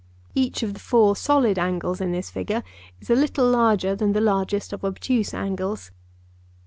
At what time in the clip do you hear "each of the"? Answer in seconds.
0.33-0.79